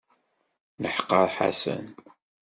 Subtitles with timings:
[0.81, 1.85] Neḥqer Ḥasan.